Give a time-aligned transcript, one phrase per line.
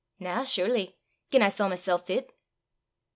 [0.17, 0.97] "Na, surely
[1.29, 2.35] gien I saw mysel' fit."